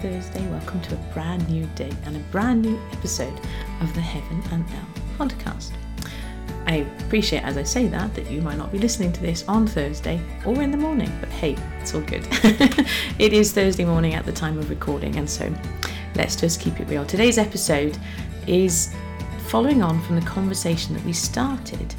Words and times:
Thursday. 0.00 0.46
Welcome 0.48 0.80
to 0.82 0.94
a 0.94 0.98
brand 1.12 1.48
new 1.48 1.66
day 1.74 1.90
and 2.04 2.16
a 2.16 2.20
brand 2.30 2.62
new 2.62 2.78
episode 2.92 3.38
of 3.80 3.92
the 3.94 4.00
Heaven 4.00 4.42
and 4.52 4.68
Hell 4.68 4.86
podcast. 5.18 5.72
I 6.66 6.86
appreciate, 7.04 7.42
as 7.42 7.56
I 7.56 7.62
say 7.62 7.86
that, 7.88 8.14
that 8.14 8.30
you 8.30 8.40
might 8.40 8.58
not 8.58 8.72
be 8.72 8.78
listening 8.78 9.12
to 9.12 9.20
this 9.20 9.46
on 9.48 9.66
Thursday 9.66 10.20
or 10.44 10.62
in 10.62 10.70
the 10.70 10.76
morning, 10.76 11.12
but 11.20 11.28
hey, 11.28 11.56
it's 11.80 11.94
all 11.94 12.00
good. 12.00 12.26
it 13.18 13.32
is 13.32 13.52
Thursday 13.52 13.84
morning 13.84 14.14
at 14.14 14.24
the 14.24 14.32
time 14.32 14.58
of 14.58 14.70
recording, 14.70 15.16
and 15.16 15.28
so 15.28 15.52
let's 16.16 16.36
just 16.36 16.60
keep 16.60 16.80
it 16.80 16.88
real. 16.88 17.04
Today's 17.04 17.38
episode 17.38 17.98
is 18.46 18.94
following 19.46 19.82
on 19.82 20.00
from 20.02 20.18
the 20.18 20.26
conversation 20.26 20.94
that 20.94 21.04
we 21.04 21.12
started 21.12 21.94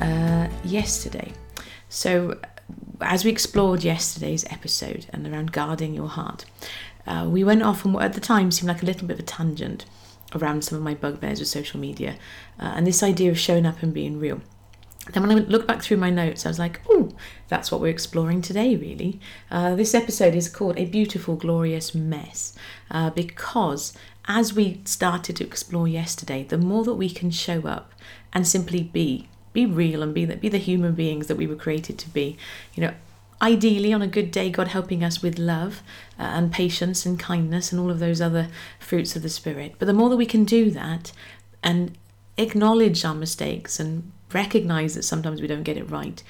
uh, 0.00 0.48
yesterday. 0.64 1.32
So, 1.88 2.38
as 3.00 3.24
we 3.24 3.30
explored 3.30 3.84
yesterday's 3.84 4.44
episode 4.46 5.06
and 5.12 5.26
around 5.26 5.52
guarding 5.52 5.94
your 5.94 6.08
heart, 6.08 6.46
uh, 7.06 7.26
we 7.28 7.44
went 7.44 7.62
off 7.62 7.84
on 7.84 7.92
what 7.92 8.04
at 8.04 8.12
the 8.14 8.20
time 8.20 8.50
seemed 8.50 8.68
like 8.68 8.82
a 8.82 8.86
little 8.86 9.06
bit 9.06 9.14
of 9.14 9.20
a 9.20 9.22
tangent 9.22 9.84
around 10.34 10.64
some 10.64 10.76
of 10.76 10.84
my 10.84 10.94
bugbears 10.94 11.38
with 11.38 11.48
social 11.48 11.78
media 11.78 12.16
uh, 12.58 12.72
and 12.74 12.86
this 12.86 13.02
idea 13.02 13.30
of 13.30 13.38
showing 13.38 13.66
up 13.66 13.82
and 13.82 13.94
being 13.94 14.18
real. 14.18 14.40
Then, 15.12 15.22
when 15.22 15.30
I 15.30 15.40
looked 15.40 15.68
back 15.68 15.82
through 15.82 15.98
my 15.98 16.10
notes, 16.10 16.44
I 16.44 16.48
was 16.48 16.58
like, 16.58 16.80
oh, 16.90 17.10
that's 17.46 17.70
what 17.70 17.80
we're 17.80 17.88
exploring 17.88 18.42
today, 18.42 18.74
really. 18.74 19.20
Uh, 19.52 19.76
this 19.76 19.94
episode 19.94 20.34
is 20.34 20.48
called 20.48 20.76
A 20.76 20.84
Beautiful, 20.86 21.36
Glorious 21.36 21.94
Mess 21.94 22.56
uh, 22.90 23.10
because 23.10 23.92
as 24.26 24.52
we 24.52 24.80
started 24.84 25.36
to 25.36 25.44
explore 25.44 25.86
yesterday, 25.86 26.42
the 26.42 26.58
more 26.58 26.84
that 26.84 26.94
we 26.94 27.08
can 27.08 27.30
show 27.30 27.60
up 27.62 27.92
and 28.32 28.46
simply 28.46 28.82
be 28.82 29.28
be 29.52 29.64
real 29.64 30.02
and 30.02 30.12
be 30.12 30.26
the, 30.26 30.36
be 30.36 30.50
the 30.50 30.58
human 30.58 30.92
beings 30.94 31.28
that 31.28 31.36
we 31.36 31.46
were 31.46 31.56
created 31.56 31.98
to 31.98 32.10
be. 32.10 32.36
You 32.74 32.82
know, 32.82 32.94
ideally 33.40 33.92
on 33.92 34.02
a 34.02 34.06
good 34.06 34.30
day, 34.30 34.50
God 34.50 34.68
helping 34.68 35.04
us 35.04 35.22
with 35.22 35.38
love 35.38 35.82
uh, 36.18 36.22
and 36.22 36.52
patience 36.52 37.04
and 37.04 37.18
kindness 37.18 37.72
and 37.72 37.80
all 37.80 37.90
of 37.90 37.98
those 37.98 38.20
other 38.20 38.48
fruits 38.78 39.16
of 39.16 39.22
the 39.22 39.28
Spirit. 39.28 39.74
But 39.78 39.86
the 39.86 39.92
more 39.92 40.08
that 40.10 40.16
we 40.16 40.26
can 40.26 40.44
do 40.44 40.70
that 40.70 41.12
and 41.62 41.96
acknowledge 42.38 43.04
our 43.04 43.14
mistakes 43.14 43.80
and 43.80 44.12
recognize 44.32 44.94
that 44.94 45.04
sometimes 45.04 45.40
we 45.40 45.46
don't 45.46 45.62
get 45.62 45.76
it 45.76 45.90
right, 45.90 46.22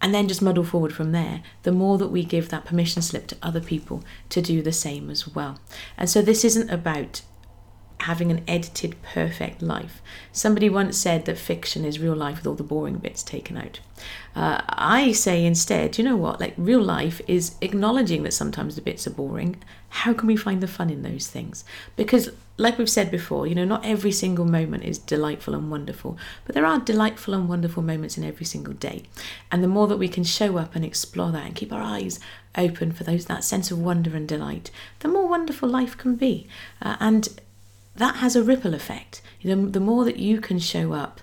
and 0.00 0.14
then 0.14 0.28
just 0.28 0.42
muddle 0.42 0.64
forward 0.64 0.92
from 0.92 1.12
there, 1.12 1.42
the 1.62 1.72
more 1.72 1.96
that 1.96 2.08
we 2.08 2.24
give 2.24 2.50
that 2.50 2.66
permission 2.66 3.00
slip 3.00 3.26
to 3.28 3.36
other 3.42 3.60
people 3.60 4.04
to 4.28 4.42
do 4.42 4.60
the 4.60 4.72
same 4.72 5.08
as 5.08 5.26
well. 5.26 5.58
And 5.96 6.10
so 6.10 6.20
this 6.20 6.44
isn't 6.44 6.68
about 6.68 7.22
having 8.04 8.30
an 8.30 8.44
edited 8.46 9.00
perfect 9.02 9.62
life. 9.62 10.02
Somebody 10.30 10.68
once 10.68 10.96
said 10.96 11.24
that 11.24 11.38
fiction 11.38 11.84
is 11.84 11.98
real 11.98 12.14
life 12.14 12.36
with 12.36 12.46
all 12.46 12.54
the 12.54 12.62
boring 12.62 12.98
bits 12.98 13.22
taken 13.22 13.56
out. 13.56 13.80
Uh, 14.36 14.60
I 14.68 15.12
say 15.12 15.44
instead, 15.44 15.96
you 15.96 16.04
know 16.04 16.16
what, 16.16 16.38
like 16.38 16.54
real 16.58 16.82
life 16.82 17.20
is 17.26 17.54
acknowledging 17.62 18.22
that 18.24 18.34
sometimes 18.34 18.74
the 18.74 18.82
bits 18.82 19.06
are 19.06 19.10
boring. 19.10 19.56
How 19.88 20.12
can 20.12 20.26
we 20.26 20.36
find 20.36 20.60
the 20.60 20.66
fun 20.66 20.90
in 20.90 21.02
those 21.02 21.28
things? 21.28 21.64
Because, 21.96 22.30
like 22.58 22.76
we've 22.76 22.90
said 22.90 23.10
before, 23.10 23.46
you 23.46 23.54
know, 23.54 23.64
not 23.64 23.86
every 23.86 24.12
single 24.12 24.44
moment 24.44 24.84
is 24.84 24.98
delightful 24.98 25.54
and 25.54 25.70
wonderful, 25.70 26.18
but 26.44 26.54
there 26.54 26.66
are 26.66 26.80
delightful 26.80 27.32
and 27.32 27.48
wonderful 27.48 27.82
moments 27.82 28.18
in 28.18 28.24
every 28.24 28.44
single 28.44 28.74
day. 28.74 29.04
And 29.50 29.62
the 29.62 29.68
more 29.68 29.86
that 29.86 29.98
we 29.98 30.08
can 30.08 30.24
show 30.24 30.58
up 30.58 30.74
and 30.74 30.84
explore 30.84 31.32
that 31.32 31.46
and 31.46 31.54
keep 31.54 31.72
our 31.72 31.82
eyes 31.82 32.20
open 32.56 32.92
for 32.92 33.04
those 33.04 33.26
that 33.26 33.44
sense 33.44 33.70
of 33.70 33.78
wonder 33.78 34.14
and 34.14 34.28
delight, 34.28 34.70
the 34.98 35.08
more 35.08 35.28
wonderful 35.28 35.68
life 35.68 35.96
can 35.96 36.16
be. 36.16 36.46
Uh, 36.82 36.96
and 37.00 37.28
that 37.96 38.16
has 38.16 38.36
a 38.36 38.42
ripple 38.42 38.74
effect. 38.74 39.22
You 39.40 39.54
know, 39.54 39.68
the 39.68 39.80
more 39.80 40.04
that 40.04 40.16
you 40.16 40.40
can 40.40 40.58
show 40.58 40.92
up 40.92 41.20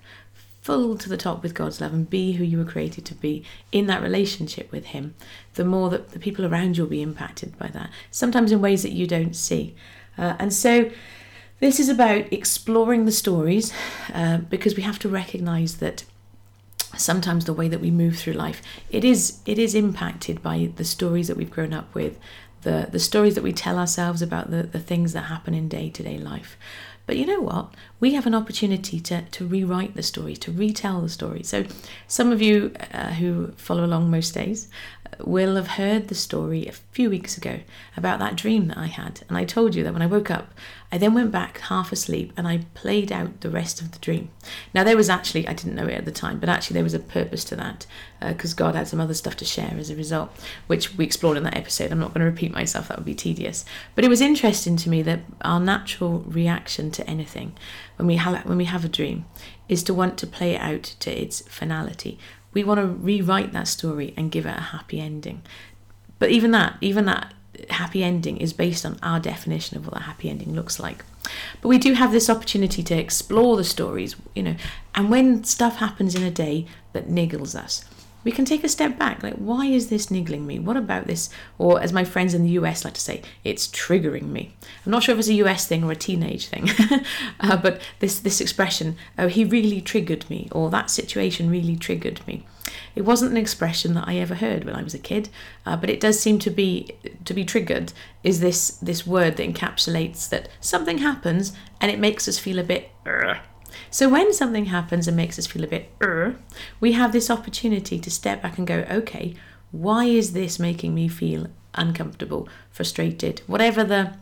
full 0.62 0.96
to 0.96 1.10
the 1.10 1.18
top 1.18 1.42
with 1.42 1.56
God's 1.56 1.82
love 1.82 1.94
and 1.94 2.10
be 2.10 2.34
who 2.34 2.44
you 2.44 2.58
were 2.58 2.66
created 2.66 3.04
to 3.06 3.16
be 3.16 3.44
in 3.72 3.88
that 3.88 4.02
relationship 4.02 4.72
with 4.72 4.86
Him, 4.86 5.16
the 5.56 5.66
more 5.66 5.90
that 5.90 6.12
the 6.12 6.20
people 6.20 6.46
around 6.46 6.78
you 6.78 6.84
will 6.84 6.90
be 6.90 7.02
impacted 7.02 7.58
by 7.58 7.68
that, 7.70 7.90
sometimes 8.12 8.52
in 8.52 8.62
ways 8.62 8.84
that 8.84 8.92
you 8.92 9.08
don't 9.08 9.36
see. 9.36 9.76
Uh, 10.18 10.36
and 10.40 10.54
so, 10.54 10.92
this 11.60 11.80
is 11.80 11.90
about 11.90 12.32
exploring 12.32 13.06
the 13.06 13.12
stories 13.12 13.74
uh, 14.14 14.38
because 14.38 14.76
we 14.76 14.84
have 14.84 15.00
to 15.00 15.10
recognize 15.10 15.78
that 15.78 16.06
sometimes 16.98 17.46
the 17.46 17.54
way 17.54 17.68
that 17.68 17.80
we 17.80 17.90
move 17.90 18.18
through 18.18 18.34
life 18.34 18.62
it 18.90 19.06
is 19.06 19.40
it 19.46 19.58
is 19.58 19.74
impacted 19.74 20.44
by 20.44 20.70
the 20.76 20.84
stories 20.84 21.30
that 21.30 21.38
we've 21.38 21.52
grown 21.52 21.72
up 21.72 21.94
with 21.96 22.20
the, 22.62 22.88
the 22.92 23.00
stories 23.00 23.36
that 23.36 23.44
we 23.44 23.54
tell 23.54 23.78
ourselves 23.78 24.22
about 24.22 24.52
the, 24.52 24.64
the 24.64 24.80
things 24.80 25.14
that 25.14 25.24
happen 25.24 25.54
in 25.54 25.68
day 25.68 25.90
to 25.90 26.04
day 26.04 26.18
life. 26.18 26.58
But 27.08 27.18
you 27.18 27.26
know 27.26 27.42
what? 27.42 27.74
We 28.00 28.14
have 28.14 28.28
an 28.28 28.36
opportunity 28.36 29.00
to, 29.02 29.24
to 29.24 29.46
rewrite 29.46 29.96
the 29.96 30.04
story, 30.04 30.36
to 30.38 30.52
retell 30.52 31.02
the 31.02 31.10
story. 31.10 31.44
So, 31.44 31.66
some 32.08 32.32
of 32.32 32.42
you 32.42 32.74
uh, 32.94 33.14
who 33.14 33.52
follow 33.58 33.84
along 33.84 34.12
most 34.12 34.34
days 34.34 34.68
will 35.20 35.56
have 35.56 35.68
heard 35.68 36.08
the 36.08 36.16
story 36.16 36.68
a 36.68 36.72
few 36.72 37.10
weeks 37.10 37.38
ago 37.38 37.60
about 37.96 38.20
that 38.20 38.36
dream 38.36 38.68
that 38.68 38.78
I 38.78 38.88
had. 38.88 39.22
And 39.28 39.38
I 39.38 39.46
told 39.46 39.76
you 39.76 39.84
that 39.84 39.94
when 39.94 40.02
I 40.02 40.08
woke 40.08 40.32
up, 40.32 40.54
I 40.92 40.98
then 40.98 41.14
went 41.14 41.32
back 41.32 41.60
half 41.60 41.92
asleep 41.92 42.34
and 42.36 42.48
I 42.48 42.66
played 42.74 43.12
out 43.12 43.42
the 43.42 43.50
rest 43.50 43.82
of 43.82 43.92
the 43.92 44.00
dream. 44.00 44.30
Now, 44.74 44.84
there 44.84 44.98
was 44.98 45.10
actually, 45.10 45.48
I 45.48 45.54
didn't 45.54 45.76
know 45.76 45.88
it 45.88 45.94
at 45.94 46.06
the 46.06 46.12
time, 46.12 46.40
but 46.40 46.50
actually 46.50 46.76
there 46.76 46.84
was 46.84 46.94
a 46.94 47.00
purpose 47.00 47.44
to 47.46 47.56
that 47.56 47.86
because 48.20 48.54
uh, 48.54 48.58
God 48.58 48.76
had 48.76 48.88
some 48.88 49.00
other 49.00 49.14
stuff 49.14 49.36
to 49.38 49.46
share 49.46 49.74
as 49.78 49.90
a 49.90 49.96
result, 49.96 50.32
which 50.68 50.98
we 50.98 51.06
explored 51.06 51.38
in 51.38 51.44
that 51.44 51.58
episode. 51.58 51.92
I'm 51.92 52.00
not 52.00 52.14
going 52.14 52.26
to 52.26 52.32
repeat 52.32 52.52
myself, 52.52 52.88
that 52.88 52.98
would 52.98 53.06
be 53.06 53.16
tedious. 53.16 53.64
But 53.96 54.04
it 54.04 54.10
was 54.10 54.22
interesting 54.22 54.76
to 54.78 54.90
me 54.90 55.02
that 55.04 55.22
our 55.42 55.60
natural 55.60 56.20
reaction 56.28 56.92
to 56.92 57.10
anything 57.10 57.54
when 57.98 58.08
we, 58.08 58.18
ha- 58.18 58.42
when 58.44 58.58
we 58.58 58.66
have 58.66 58.84
a 58.84 58.90
dream 58.90 59.26
is 59.70 59.84
to 59.84 59.94
want 59.94 60.18
to 60.18 60.28
play 60.28 60.56
it 60.56 60.62
out 60.62 60.84
to 61.00 61.12
its 61.12 61.42
finality 61.48 62.20
we 62.54 62.64
want 62.64 62.80
to 62.80 62.88
rewrite 62.88 63.54
that 63.54 63.68
story 63.68 64.14
and 64.18 64.32
give 64.32 64.46
it 64.46 64.58
a 64.58 64.62
happy 64.62 65.00
ending. 65.00 65.42
But 66.20 66.30
even 66.32 66.52
that, 66.52 66.78
even 66.82 67.06
that 67.06 67.34
happy 67.70 68.04
ending 68.04 68.38
is 68.38 68.54
based 68.54 68.86
on 68.86 68.98
our 69.02 69.20
definition 69.20 69.78
of 69.78 69.86
what 69.86 69.98
a 69.98 70.04
happy 70.04 70.30
ending 70.30 70.54
looks 70.54 70.80
like. 70.80 71.04
But 71.62 71.70
we 71.70 71.78
do 71.78 71.94
have 71.94 72.12
this 72.12 72.30
opportunity 72.30 72.84
to 72.84 72.96
explore 72.96 73.58
the 73.58 73.64
stories, 73.64 74.16
you 74.36 74.44
know, 74.44 74.56
and 74.96 75.10
when 75.10 75.44
stuff 75.44 75.78
happens 75.78 76.16
in 76.16 76.24
a 76.24 76.32
day 76.32 76.66
that 76.94 77.08
niggles 77.08 77.56
us, 77.56 77.86
we 78.24 78.32
can 78.32 78.46
take 78.46 78.64
a 78.64 78.70
step 78.70 78.98
back. 78.98 79.24
Like, 79.24 79.36
why 79.36 79.66
is 79.66 79.90
this 79.90 80.12
niggling 80.12 80.46
me? 80.46 80.60
What 80.60 80.78
about 80.78 81.08
this? 81.08 81.30
Or, 81.58 81.82
as 81.82 81.94
my 81.94 82.04
friends 82.04 82.34
in 82.34 82.44
the 82.44 82.50
US 82.52 82.86
like 82.86 82.94
to 82.94 83.02
say, 83.02 83.22
it's 83.44 83.68
triggering 83.68 84.30
me. 84.30 84.54
I'm 84.86 84.92
not 84.92 85.04
sure 85.04 85.14
if 85.14 85.20
it's 85.20 85.28
a 85.28 85.34
US 85.46 85.68
thing 85.68 85.84
or 85.84 85.92
a 85.92 85.96
teenage 85.96 86.48
thing, 86.48 86.70
uh, 87.40 87.58
but 87.58 87.82
this 88.00 88.20
this 88.20 88.42
expression, 88.42 88.98
oh, 89.18 89.28
he 89.28 89.44
really 89.44 89.82
triggered 89.82 90.30
me, 90.30 90.48
or 90.52 90.70
that 90.70 90.90
situation 90.90 91.50
really 91.50 91.76
triggered 91.76 92.26
me. 92.28 92.46
It 92.96 93.02
wasn't 93.04 93.32
an 93.32 93.38
expression 93.38 93.94
that 93.96 94.08
I 94.08 94.16
ever 94.16 94.36
heard 94.36 94.64
when 94.64 94.76
I 94.76 94.84
was 94.84 94.94
a 94.94 95.00
kid, 95.00 95.30
uh, 95.66 95.78
but 95.78 95.90
it 95.90 96.00
does 96.00 96.20
seem 96.20 96.40
to 96.40 96.50
be 96.50 96.92
to 97.26 97.34
be 97.34 97.46
triggered. 97.46 97.94
Is 98.24 98.40
this 98.40 98.70
this 98.82 99.08
word 99.08 99.38
that 99.38 99.50
encapsulates 99.52 100.30
that 100.30 100.50
something 100.60 101.00
happens 101.00 101.54
and 101.80 101.92
it 101.92 102.00
makes 102.00 102.28
us 102.28 102.38
feel 102.38 102.60
a 102.60 102.64
bit. 102.64 102.92
So 103.92 104.10
when 104.10 104.34
something 104.34 104.66
happens 104.66 105.08
and 105.08 105.16
makes 105.16 105.38
us 105.38 105.46
feel 105.46 105.64
a 105.64 105.68
bit 105.68 105.92
we 106.80 106.94
have 106.94 107.12
this 107.12 107.30
opportunity 107.30 108.00
to 108.00 108.10
step 108.10 108.42
back 108.42 108.58
and 108.58 108.66
go, 108.66 108.86
okay, 108.90 109.36
why 109.72 110.06
is 110.06 110.34
this 110.34 110.60
making 110.60 110.96
me 110.96 111.08
feel 111.08 111.48
uncomfortable, 111.74 112.48
frustrated, 112.72 113.42
whatever 113.48 113.84
the 113.84 114.14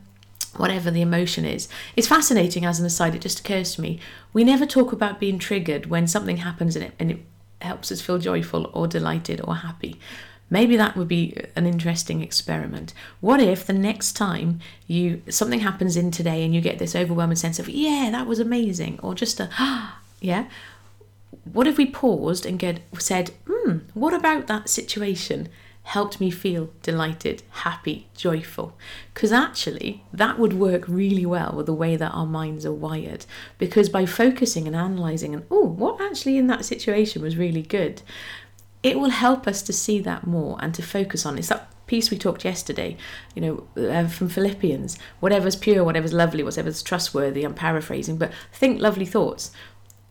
whatever 0.58 0.90
the 0.90 1.02
emotion 1.02 1.46
is. 1.46 1.68
It's 1.96 2.08
fascinating 2.08 2.66
as 2.66 2.80
an 2.80 2.86
aside, 2.86 3.14
it 3.14 3.22
just 3.22 3.40
occurs 3.40 3.76
to 3.76 3.82
me. 3.82 4.00
We 4.34 4.44
never 4.44 4.66
talk 4.66 4.92
about 4.92 5.20
being 5.20 5.38
triggered 5.38 5.86
when 5.86 6.08
something 6.08 6.38
happens 6.38 6.76
and 6.76 6.86
it, 6.86 6.94
and 7.00 7.12
it 7.12 7.20
helps 7.62 7.92
us 7.92 8.02
feel 8.02 8.18
joyful 8.18 8.70
or 8.74 8.88
delighted 8.88 9.42
or 9.44 9.58
happy. 9.58 10.00
Maybe 10.50 10.76
that 10.78 10.96
would 10.96 11.08
be 11.08 11.38
an 11.56 11.66
interesting 11.68 12.22
experiment. 12.22 12.94
What 13.22 13.40
if 13.40 13.66
the 13.66 13.74
next 13.74 14.14
time 14.14 14.60
you 14.88 15.22
something 15.30 15.60
happens 15.60 15.96
in 15.96 16.12
today 16.12 16.44
and 16.44 16.56
you 16.56 16.62
get 16.62 16.80
this 16.80 16.96
overwhelming 16.96 17.36
sense 17.36 17.60
of 17.60 17.70
yeah 17.70 18.10
that 18.12 18.28
was 18.28 18.40
amazing 18.40 19.00
or 19.04 19.14
just 19.14 19.40
a 19.40 19.50
ah 19.54 20.00
yeah? 20.22 20.48
What 21.52 21.68
if 21.68 21.78
we 21.78 21.86
paused 21.86 22.46
and 22.46 22.58
get 22.58 22.82
said 22.98 23.32
hmm 23.48 23.80
what 23.94 24.14
about 24.14 24.48
that 24.48 24.70
situation 24.70 25.50
helped 25.84 26.22
me 26.22 26.30
feel 26.30 26.70
delighted 26.82 27.44
happy 27.52 28.08
joyful? 28.16 28.76
Because 29.14 29.32
actually 29.32 30.04
that 30.12 30.40
would 30.40 30.54
work 30.54 30.86
really 30.88 31.26
well 31.26 31.54
with 31.56 31.68
the 31.68 31.74
way 31.74 31.96
that 31.96 32.12
our 32.12 32.26
minds 32.26 32.66
are 32.66 32.74
wired. 32.74 33.28
Because 33.60 33.90
by 33.90 34.08
focusing 34.08 34.66
and 34.66 34.76
analyzing 34.76 35.36
and 35.36 35.46
oh 35.52 35.66
what 35.66 36.02
actually 36.02 36.38
in 36.38 36.48
that 36.48 36.66
situation 36.66 37.22
was 37.22 37.38
really 37.38 37.62
good 37.62 38.02
it 38.84 39.00
will 39.00 39.10
help 39.10 39.48
us 39.48 39.62
to 39.64 39.74
see 39.74 40.00
that 40.02 40.26
more 40.26 40.58
and 40.62 40.74
to 40.76 40.82
focus 40.82 41.26
on. 41.26 41.38
It's 41.38 41.50
that 41.50 41.70
piece 41.88 42.12
we 42.12 42.18
talked 42.18 42.46
yesterday, 42.46 42.96
you 43.36 43.42
know, 43.42 43.90
uh, 43.90 44.08
from 44.08 44.30
Philippians. 44.30 44.98
Whatever's 45.20 45.56
pure, 45.56 45.84
whatever's 45.84 46.14
lovely, 46.14 46.44
whatever's 46.44 46.84
trustworthy. 46.84 47.44
I'm 47.44 47.56
paraphrasing, 47.56 48.18
but 48.18 48.32
think 48.54 48.80
lovely 48.80 49.06
thoughts. 49.06 49.52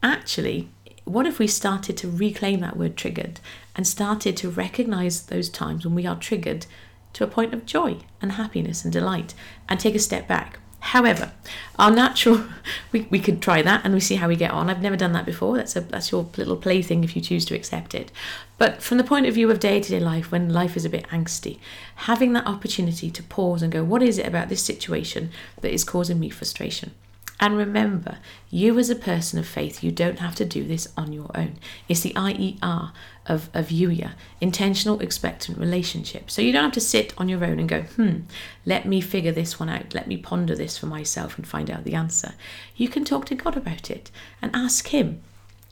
Actually, 0.03 0.69
what 1.05 1.27
if 1.27 1.39
we 1.39 1.47
started 1.47 1.97
to 1.99 2.11
reclaim 2.11 2.61
that 2.61 2.77
word 2.77 2.97
triggered 2.97 3.41
and 3.75 3.87
started 3.87 4.37
to 4.37 4.51
recognize 4.51 5.23
those 5.23 5.49
times 5.49 5.85
when 5.85 5.95
we 5.95 6.07
are 6.07 6.17
triggered 6.17 6.67
to 7.15 7.25
a 7.25 7.29
point 7.29 7.55
of 7.55 7.65
joy 7.65 7.99
and 8.21 8.33
happiness 8.33 8.85
and 8.85 8.93
delight 8.93 9.35
and 9.69 9.81
take 9.81 9.95
a 9.95 10.01
step 10.01 10.29
back 10.29 10.59
However, 10.81 11.33
our 11.79 11.91
natural, 11.91 12.45
we, 12.93 13.07
we 13.11 13.19
could 13.19 13.43
try 13.43 13.63
that 13.63 13.85
and 13.85 13.95
we 13.95 14.01
see 14.01 14.17
how 14.17 14.29
we 14.29 14.37
get 14.37 14.51
on. 14.51 14.71
I've 14.71 14.83
never 14.83 14.97
done 14.97 15.13
that 15.13 15.27
before. 15.27 15.57
That's 15.57 15.77
a 15.77 15.81
that's 15.81 16.13
your 16.13 16.29
little 16.37 16.57
plaything 16.57 17.05
if 17.05 17.17
you 17.17 17.23
choose 17.23 17.45
to 17.47 17.55
accept 17.55 17.95
it. 17.95 18.13
But 18.59 18.83
from 18.83 18.99
the 18.99 19.05
point 19.05 19.27
of 19.27 19.35
view 19.35 19.51
of 19.51 19.61
day 19.61 19.81
to 19.81 19.91
day 19.91 20.01
life, 20.01 20.31
when 20.31 20.53
life 20.53 20.77
is 20.77 20.85
a 20.85 20.91
bit 20.91 21.07
angsty, 21.09 21.59
having 21.97 22.33
that 22.33 22.47
opportunity 22.47 23.11
to 23.11 23.23
pause 23.23 23.63
and 23.63 23.73
go, 23.73 23.85
what 23.85 24.03
is 24.03 24.19
it 24.19 24.27
about 24.27 24.49
this 24.49 24.63
situation 24.63 25.31
that 25.61 25.73
is 25.73 25.85
causing 25.85 26.21
me 26.21 26.31
frustration? 26.31 26.93
And 27.41 27.57
remember, 27.57 28.19
you 28.51 28.79
as 28.79 28.91
a 28.91 28.97
person 28.97 29.39
of 29.39 29.47
faith, 29.47 29.83
you 29.83 29.93
don't 29.93 30.19
have 30.19 30.35
to 30.37 30.45
do 30.45 30.65
this 30.65 30.89
on 30.97 31.13
your 31.13 31.31
own. 31.37 31.59
It's 31.89 32.01
the 32.01 32.13
IER 32.17 32.93
of, 33.27 33.49
of 33.55 33.69
Youier, 33.69 34.13
intentional 34.41 35.01
expectant 35.01 35.57
relationship. 35.57 36.31
So 36.31 36.43
you 36.43 36.53
don't 36.53 36.65
have 36.65 36.73
to 36.73 36.81
sit 36.81 37.15
on 37.17 37.29
your 37.29 37.45
own 37.45 37.61
and 37.61 37.69
go, 37.69 37.83
hmm, 37.83 38.21
let 38.67 38.87
me 38.87 39.01
figure 39.01 39.31
this 39.31 39.61
one 39.61 39.69
out. 39.69 39.95
Let 39.95 40.09
me 40.09 40.17
ponder 40.17 40.57
this 40.57 40.77
for 40.77 40.87
myself 40.87 41.37
and 41.37 41.47
find 41.47 41.71
out 41.71 41.85
the 41.85 41.95
answer. 41.95 42.35
You 42.75 42.89
can 42.89 43.05
talk 43.05 43.27
to 43.27 43.37
God 43.37 43.57
about 43.57 43.89
it 43.89 44.11
and 44.43 44.51
ask 44.55 44.89
Him, 44.89 45.23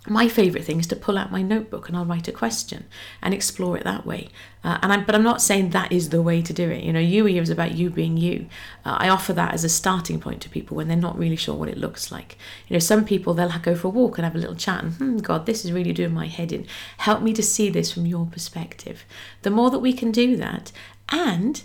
my 0.09 0.29
favourite 0.29 0.65
thing 0.65 0.81
is 0.81 0.87
to 0.89 0.97
pull 0.97 1.19
out 1.19 1.33
my 1.33 1.43
notebook 1.43 1.89
and 1.89 1.97
I'll 1.97 2.05
write 2.05 2.29
a 2.29 2.33
question 2.33 2.85
and 3.23 3.33
explore 3.33 3.77
it 3.77 3.85
that 3.85 4.07
way. 4.07 4.29
Uh, 4.65 4.79
and 4.83 4.93
I'm, 4.93 5.05
but 5.05 5.15
I'm 5.15 5.23
not 5.23 5.41
saying 5.41 5.71
that 5.71 5.93
is 5.93 6.09
the 6.09 6.23
way 6.23 6.43
to 6.43 6.53
do 6.53 6.71
it. 6.71 6.83
You 6.83 6.93
know, 6.93 7.01
you 7.01 7.27
is 7.27 7.51
about 7.51 7.75
you 7.75 7.91
being 7.91 8.17
you. 8.17 8.47
Uh, 8.85 8.97
I 8.99 9.09
offer 9.09 9.33
that 9.33 9.55
as 9.55 9.65
a 9.65 9.69
starting 9.69 10.21
point 10.21 10.43
to 10.43 10.49
people 10.49 10.77
when 10.77 10.89
they're 10.89 10.97
not 10.97 11.19
really 11.19 11.37
sure 11.37 11.55
what 11.55 11.69
it 11.69 11.79
looks 11.79 12.11
like. 12.11 12.37
You 12.69 12.75
know, 12.75 12.81
some 12.81 13.05
people 13.05 13.35
they'll 13.35 13.59
go 13.59 13.75
for 13.75 13.89
a 13.89 13.91
walk 13.91 14.19
and 14.19 14.25
have 14.25 14.35
a 14.35 14.39
little 14.39 14.57
chat 14.57 14.83
and, 14.83 14.95
hmm, 14.95 15.17
God, 15.19 15.47
this 15.47 15.65
is 15.65 15.73
really 15.73 15.93
doing 15.93 16.13
my 16.13 16.27
head 16.27 16.53
in. 16.53 16.67
Help 16.99 17.23
me 17.23 17.33
to 17.33 17.43
see 17.43 17.71
this 17.71 17.93
from 17.93 18.07
your 18.07 18.27
perspective. 18.27 19.05
The 19.43 19.51
more 19.51 19.71
that 19.71 19.79
we 19.79 19.93
can 19.93 20.11
do 20.11 20.37
that, 20.37 20.73
and 21.09 21.63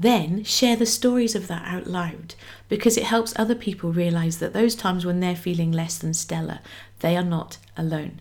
then 0.00 0.42
share 0.44 0.76
the 0.76 0.86
stories 0.86 1.34
of 1.34 1.46
that 1.48 1.66
out 1.66 1.86
loud 1.86 2.34
because 2.70 2.96
it 2.96 3.04
helps 3.04 3.34
other 3.36 3.54
people 3.54 3.92
realize 3.92 4.38
that 4.38 4.54
those 4.54 4.74
times 4.74 5.04
when 5.04 5.20
they're 5.20 5.36
feeling 5.36 5.70
less 5.70 5.98
than 5.98 6.14
stellar, 6.14 6.60
they 7.00 7.18
are 7.18 7.22
not 7.22 7.58
alone. 7.76 8.20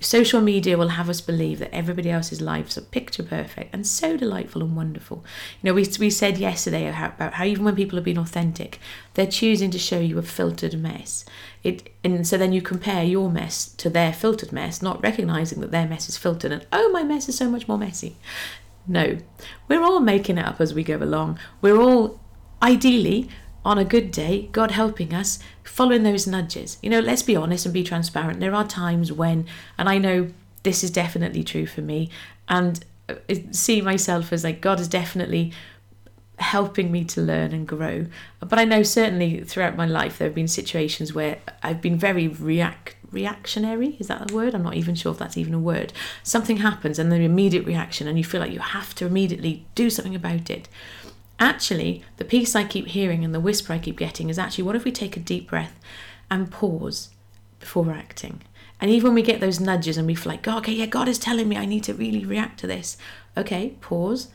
Social 0.00 0.40
media 0.40 0.78
will 0.78 0.90
have 0.90 1.10
us 1.10 1.20
believe 1.20 1.58
that 1.58 1.74
everybody 1.74 2.08
else's 2.08 2.40
lives 2.40 2.78
are 2.78 2.82
picture 2.82 3.24
perfect 3.24 3.74
and 3.74 3.86
so 3.86 4.16
delightful 4.16 4.62
and 4.62 4.74
wonderful. 4.74 5.22
You 5.60 5.68
know, 5.68 5.74
we, 5.74 5.86
we 5.98 6.08
said 6.08 6.38
yesterday 6.38 6.88
about 6.88 7.34
how 7.34 7.44
even 7.44 7.64
when 7.64 7.76
people 7.76 7.96
have 7.96 8.04
been 8.04 8.16
authentic, 8.16 8.78
they're 9.14 9.26
choosing 9.26 9.70
to 9.72 9.78
show 9.78 9.98
you 9.98 10.16
a 10.16 10.22
filtered 10.22 10.80
mess. 10.80 11.26
It 11.62 11.90
and 12.04 12.26
so 12.26 12.38
then 12.38 12.52
you 12.54 12.62
compare 12.62 13.02
your 13.02 13.28
mess 13.28 13.68
to 13.72 13.90
their 13.90 14.12
filtered 14.14 14.52
mess, 14.52 14.80
not 14.80 15.02
recognizing 15.02 15.60
that 15.60 15.72
their 15.72 15.88
mess 15.88 16.08
is 16.08 16.16
filtered 16.16 16.52
and 16.52 16.66
oh 16.72 16.90
my 16.90 17.02
mess 17.02 17.28
is 17.28 17.36
so 17.36 17.50
much 17.50 17.68
more 17.68 17.76
messy. 17.76 18.16
No, 18.86 19.18
we're 19.68 19.82
all 19.82 20.00
making 20.00 20.38
it 20.38 20.46
up 20.46 20.60
as 20.60 20.72
we 20.72 20.82
go 20.82 20.96
along. 20.96 21.38
We're 21.60 21.80
all, 21.80 22.20
ideally, 22.62 23.28
on 23.64 23.76
a 23.76 23.84
good 23.84 24.10
day, 24.10 24.48
God 24.52 24.70
helping 24.70 25.12
us, 25.12 25.38
following 25.62 26.02
those 26.02 26.26
nudges. 26.26 26.78
You 26.82 26.90
know, 26.90 27.00
let's 27.00 27.22
be 27.22 27.36
honest 27.36 27.66
and 27.66 27.74
be 27.74 27.84
transparent. 27.84 28.40
There 28.40 28.54
are 28.54 28.66
times 28.66 29.12
when, 29.12 29.46
and 29.76 29.88
I 29.88 29.98
know 29.98 30.30
this 30.62 30.82
is 30.82 30.90
definitely 30.90 31.44
true 31.44 31.66
for 31.66 31.82
me, 31.82 32.08
and 32.48 32.84
uh, 33.08 33.14
see 33.50 33.80
myself 33.80 34.32
as 34.32 34.44
like 34.44 34.60
God 34.60 34.80
is 34.80 34.88
definitely 34.88 35.52
helping 36.38 36.90
me 36.92 37.04
to 37.04 37.20
learn 37.20 37.52
and 37.52 37.66
grow. 37.66 38.06
But 38.40 38.58
I 38.58 38.64
know 38.64 38.82
certainly 38.82 39.42
throughout 39.42 39.76
my 39.76 39.86
life 39.86 40.18
there 40.18 40.28
have 40.28 40.34
been 40.34 40.48
situations 40.48 41.12
where 41.12 41.38
I've 41.62 41.80
been 41.80 41.98
very 41.98 42.28
react 42.28 42.96
reactionary 43.10 43.96
is 43.98 44.08
that 44.08 44.30
a 44.30 44.34
word? 44.34 44.54
I'm 44.54 44.62
not 44.62 44.74
even 44.74 44.94
sure 44.94 45.12
if 45.12 45.18
that's 45.18 45.36
even 45.36 45.54
a 45.54 45.58
word. 45.58 45.92
Something 46.22 46.58
happens 46.58 46.98
and 46.98 47.10
the 47.10 47.16
immediate 47.16 47.66
reaction 47.66 48.06
and 48.06 48.18
you 48.18 48.24
feel 48.24 48.40
like 48.40 48.52
you 48.52 48.60
have 48.60 48.94
to 48.96 49.06
immediately 49.06 49.66
do 49.74 49.88
something 49.90 50.14
about 50.14 50.50
it. 50.50 50.68
Actually 51.38 52.02
the 52.16 52.24
piece 52.24 52.56
i 52.56 52.64
keep 52.64 52.88
hearing 52.88 53.24
and 53.24 53.32
the 53.34 53.40
whisper 53.40 53.72
i 53.72 53.78
keep 53.78 53.96
getting 53.96 54.28
is 54.28 54.38
actually 54.38 54.64
what 54.64 54.74
if 54.74 54.84
we 54.84 54.90
take 54.90 55.16
a 55.16 55.20
deep 55.20 55.48
breath 55.48 55.78
and 56.30 56.50
pause 56.50 57.10
before 57.60 57.92
acting 57.92 58.42
and 58.80 58.90
even 58.90 59.10
when 59.10 59.14
we 59.14 59.22
get 59.22 59.40
those 59.40 59.60
nudges 59.60 59.96
and 59.96 60.06
we 60.06 60.16
feel 60.16 60.32
like 60.32 60.46
oh, 60.48 60.58
okay 60.58 60.72
yeah 60.72 60.86
god 60.86 61.06
is 61.06 61.18
telling 61.18 61.48
me 61.48 61.56
i 61.56 61.64
need 61.64 61.84
to 61.84 61.94
really 61.94 62.24
react 62.24 62.58
to 62.58 62.66
this. 62.66 62.96
Okay 63.36 63.76
pause 63.80 64.28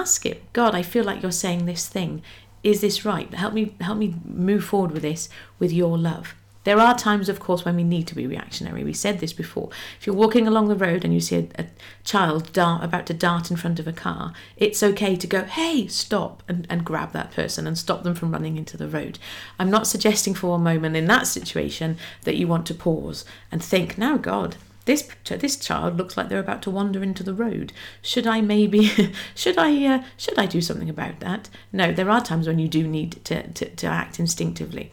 ask 0.00 0.24
him 0.24 0.38
god 0.52 0.74
i 0.74 0.82
feel 0.82 1.04
like 1.04 1.22
you're 1.22 1.32
saying 1.32 1.66
this 1.66 1.88
thing 1.88 2.22
is 2.62 2.80
this 2.80 3.04
right 3.04 3.32
help 3.34 3.54
me 3.54 3.74
help 3.80 3.98
me 3.98 4.14
move 4.24 4.64
forward 4.64 4.92
with 4.92 5.02
this 5.02 5.28
with 5.58 5.72
your 5.72 5.96
love 5.96 6.34
there 6.66 6.80
are 6.80 6.98
times, 6.98 7.28
of 7.28 7.38
course, 7.38 7.64
when 7.64 7.76
we 7.76 7.84
need 7.84 8.08
to 8.08 8.16
be 8.16 8.26
reactionary. 8.26 8.82
We 8.82 8.92
said 8.92 9.20
this 9.20 9.32
before. 9.32 9.70
If 10.00 10.04
you're 10.04 10.16
walking 10.16 10.48
along 10.48 10.66
the 10.66 10.74
road 10.74 11.04
and 11.04 11.14
you 11.14 11.20
see 11.20 11.36
a, 11.36 11.62
a 11.62 11.66
child 12.02 12.52
dart, 12.52 12.82
about 12.82 13.06
to 13.06 13.14
dart 13.14 13.52
in 13.52 13.56
front 13.56 13.78
of 13.78 13.86
a 13.86 13.92
car, 13.92 14.32
it's 14.56 14.82
okay 14.82 15.14
to 15.14 15.28
go, 15.28 15.44
hey, 15.44 15.86
stop, 15.86 16.42
and, 16.48 16.66
and 16.68 16.84
grab 16.84 17.12
that 17.12 17.30
person 17.30 17.68
and 17.68 17.78
stop 17.78 18.02
them 18.02 18.16
from 18.16 18.32
running 18.32 18.56
into 18.56 18.76
the 18.76 18.88
road. 18.88 19.20
I'm 19.60 19.70
not 19.70 19.86
suggesting 19.86 20.34
for 20.34 20.56
a 20.56 20.58
moment 20.58 20.96
in 20.96 21.06
that 21.06 21.28
situation 21.28 21.98
that 22.22 22.34
you 22.34 22.48
want 22.48 22.66
to 22.66 22.74
pause 22.74 23.24
and 23.52 23.62
think, 23.62 23.96
now, 23.96 24.16
God, 24.16 24.56
this 24.86 25.08
this 25.28 25.56
child 25.56 25.98
looks 25.98 26.16
like 26.16 26.28
they're 26.28 26.38
about 26.40 26.62
to 26.62 26.70
wander 26.70 27.02
into 27.02 27.22
the 27.22 27.34
road. 27.34 27.72
Should 28.00 28.26
I 28.26 28.40
maybe 28.40 28.90
should 29.34 29.58
I 29.58 29.84
uh, 29.84 30.02
should 30.16 30.38
I 30.38 30.46
do 30.46 30.60
something 30.60 30.88
about 30.88 31.20
that? 31.20 31.50
No, 31.72 31.92
there 31.92 32.10
are 32.10 32.22
times 32.22 32.46
when 32.46 32.58
you 32.58 32.68
do 32.68 32.88
need 32.88 33.24
to 33.24 33.46
to, 33.48 33.68
to 33.68 33.86
act 33.86 34.18
instinctively. 34.18 34.92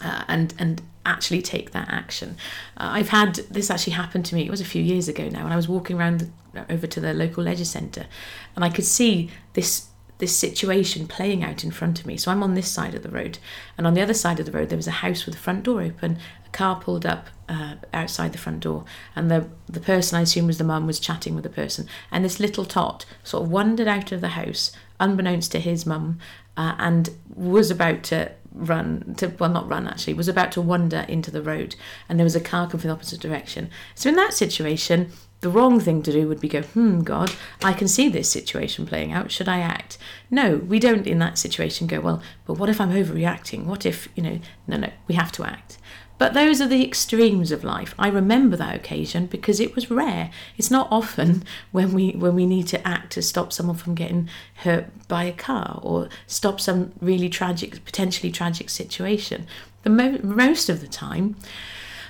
Uh, 0.00 0.24
and 0.28 0.54
and 0.58 0.82
actually 1.04 1.42
take 1.42 1.72
that 1.72 1.88
action. 1.88 2.36
Uh, 2.76 2.90
I've 2.92 3.08
had 3.08 3.36
this 3.50 3.70
actually 3.70 3.94
happen 3.94 4.22
to 4.22 4.34
me. 4.34 4.44
It 4.44 4.50
was 4.50 4.60
a 4.60 4.64
few 4.64 4.82
years 4.82 5.08
ago 5.08 5.28
now, 5.28 5.44
and 5.44 5.52
I 5.52 5.56
was 5.56 5.68
walking 5.68 5.98
around 5.98 6.30
the, 6.52 6.72
over 6.72 6.86
to 6.86 7.00
the 7.00 7.12
local 7.12 7.42
leisure 7.42 7.64
centre, 7.64 8.06
and 8.54 8.64
I 8.64 8.68
could 8.68 8.84
see 8.84 9.30
this 9.54 9.88
this 10.18 10.36
situation 10.36 11.06
playing 11.06 11.44
out 11.44 11.64
in 11.64 11.70
front 11.70 12.00
of 12.00 12.06
me. 12.06 12.16
So 12.16 12.30
I'm 12.30 12.42
on 12.42 12.54
this 12.54 12.68
side 12.68 12.94
of 12.94 13.02
the 13.02 13.08
road, 13.08 13.38
and 13.76 13.86
on 13.86 13.94
the 13.94 14.02
other 14.02 14.14
side 14.14 14.38
of 14.38 14.46
the 14.46 14.52
road 14.52 14.68
there 14.68 14.76
was 14.76 14.86
a 14.86 15.02
house 15.02 15.26
with 15.26 15.34
the 15.34 15.40
front 15.40 15.64
door 15.64 15.82
open. 15.82 16.18
Car 16.52 16.80
pulled 16.80 17.06
up 17.06 17.26
uh, 17.48 17.76
outside 17.92 18.32
the 18.32 18.38
front 18.38 18.60
door, 18.60 18.84
and 19.16 19.30
the 19.30 19.48
the 19.68 19.80
person 19.80 20.18
I 20.18 20.22
assume 20.22 20.46
was 20.46 20.58
the 20.58 20.64
mum 20.64 20.86
was 20.86 21.00
chatting 21.00 21.34
with 21.34 21.44
the 21.44 21.50
person, 21.50 21.86
and 22.10 22.24
this 22.24 22.40
little 22.40 22.64
tot 22.64 23.04
sort 23.24 23.44
of 23.44 23.50
wandered 23.50 23.88
out 23.88 24.12
of 24.12 24.20
the 24.20 24.28
house, 24.28 24.72
unbeknownst 25.00 25.52
to 25.52 25.60
his 25.60 25.86
mum, 25.86 26.18
uh, 26.56 26.74
and 26.78 27.10
was 27.34 27.70
about 27.70 28.02
to 28.04 28.32
run 28.52 29.14
to 29.16 29.28
well 29.38 29.50
not 29.50 29.68
run 29.68 29.86
actually 29.86 30.14
was 30.14 30.28
about 30.28 30.52
to 30.52 30.60
wander 30.60 31.04
into 31.08 31.30
the 31.30 31.42
road. 31.42 31.76
And 32.08 32.18
there 32.18 32.24
was 32.24 32.36
a 32.36 32.40
car 32.40 32.66
coming 32.66 32.80
from 32.80 32.88
the 32.88 32.94
opposite 32.94 33.20
direction. 33.20 33.70
So 33.94 34.08
in 34.08 34.16
that 34.16 34.32
situation 34.32 35.10
the 35.40 35.50
wrong 35.50 35.78
thing 35.78 36.02
to 36.02 36.10
do 36.10 36.26
would 36.26 36.40
be 36.40 36.48
go 36.48 36.62
hmm 36.62 37.00
god 37.02 37.30
i 37.62 37.72
can 37.72 37.86
see 37.86 38.08
this 38.08 38.30
situation 38.30 38.86
playing 38.86 39.12
out. 39.12 39.30
Should 39.30 39.48
i 39.48 39.60
act? 39.60 39.98
No 40.30 40.56
we 40.56 40.78
don't 40.78 41.06
in 41.06 41.18
that 41.20 41.38
situation 41.38 41.86
go 41.86 42.00
well 42.00 42.22
but 42.46 42.54
what 42.54 42.68
if 42.68 42.80
i'm 42.80 42.92
overreacting? 42.92 43.64
What 43.64 43.86
if 43.86 44.08
you 44.16 44.22
know 44.22 44.40
no 44.66 44.76
no 44.78 44.90
we 45.06 45.14
have 45.14 45.32
to 45.32 45.44
act 45.44 45.78
but 46.18 46.34
those 46.34 46.60
are 46.60 46.66
the 46.66 46.84
extremes 46.84 47.52
of 47.52 47.64
life. 47.64 47.94
I 47.98 48.08
remember 48.08 48.56
that 48.56 48.74
occasion 48.74 49.26
because 49.26 49.60
it 49.60 49.74
was 49.74 49.90
rare. 49.90 50.30
It's 50.56 50.70
not 50.70 50.88
often 50.90 51.44
when 51.72 51.92
we 51.92 52.10
when 52.10 52.34
we 52.34 52.46
need 52.46 52.66
to 52.68 52.86
act 52.86 53.12
to 53.12 53.22
stop 53.22 53.52
someone 53.52 53.76
from 53.76 53.94
getting 53.94 54.28
hurt 54.56 54.86
by 55.08 55.24
a 55.24 55.32
car 55.32 55.80
or 55.82 56.08
stop 56.26 56.60
some 56.60 56.92
really 57.00 57.28
tragic, 57.28 57.84
potentially 57.84 58.32
tragic 58.32 58.68
situation. 58.68 59.46
The 59.84 59.90
mo- 59.90 60.18
most 60.22 60.68
of 60.68 60.80
the 60.80 60.88
time, 60.88 61.36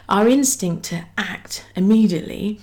our 0.09 0.27
instinct 0.27 0.87
to 0.87 1.05
act 1.17 1.67
immediately 1.77 2.61